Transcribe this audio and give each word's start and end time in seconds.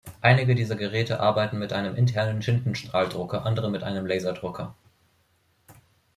Einige 0.19 0.55
dieser 0.55 0.75
Geräte 0.75 1.19
arbeiten 1.19 1.59
mit 1.59 1.73
einem 1.73 1.93
internen 1.95 2.41
Tintenstrahldrucker, 2.41 3.45
andere 3.45 3.69
mit 3.69 3.83
einem 3.83 4.07
Laserdrucker. 4.07 4.75